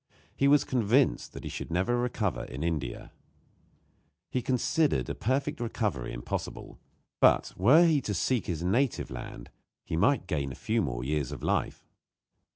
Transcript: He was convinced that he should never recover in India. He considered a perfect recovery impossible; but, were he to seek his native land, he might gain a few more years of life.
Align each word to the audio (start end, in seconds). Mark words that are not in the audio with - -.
He 0.35 0.47
was 0.47 0.63
convinced 0.63 1.31
that 1.33 1.43
he 1.43 1.49
should 1.51 1.69
never 1.69 1.95
recover 1.95 2.45
in 2.45 2.63
India. 2.63 3.11
He 4.31 4.41
considered 4.41 5.07
a 5.07 5.13
perfect 5.13 5.59
recovery 5.59 6.11
impossible; 6.11 6.79
but, 7.19 7.53
were 7.55 7.85
he 7.85 8.01
to 8.01 8.15
seek 8.15 8.47
his 8.47 8.63
native 8.63 9.11
land, 9.11 9.51
he 9.85 9.95
might 9.95 10.25
gain 10.25 10.51
a 10.51 10.55
few 10.55 10.81
more 10.81 11.03
years 11.03 11.31
of 11.31 11.43
life. 11.43 11.85